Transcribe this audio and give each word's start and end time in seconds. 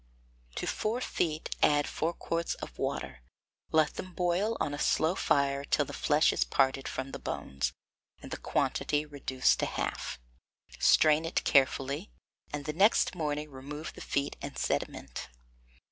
To 0.55 0.65
four 0.65 0.99
feet 0.99 1.55
add 1.61 1.85
four 1.87 2.11
quarts 2.11 2.55
of 2.55 2.79
water; 2.79 3.21
let 3.71 3.93
them 3.97 4.15
boil 4.15 4.57
on 4.59 4.73
a 4.73 4.79
slow 4.79 5.13
fire 5.13 5.63
till 5.63 5.85
the 5.85 5.93
flesh 5.93 6.33
is 6.33 6.43
parted 6.43 6.87
from 6.87 7.11
the 7.11 7.19
bones, 7.19 7.71
and 8.19 8.31
the 8.31 8.37
quantity 8.37 9.05
reduced 9.05 9.59
to 9.59 9.67
half; 9.67 10.17
strain 10.79 11.23
it 11.23 11.43
carefully, 11.43 12.09
and 12.51 12.65
the 12.65 12.73
next 12.73 13.13
morning 13.13 13.51
remove 13.51 13.93
the 13.93 14.01
feet 14.01 14.35
and 14.41 14.57
sediment. 14.57 15.29